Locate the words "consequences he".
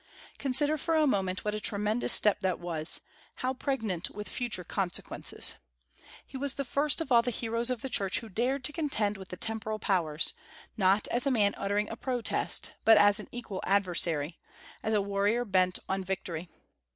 4.63-6.37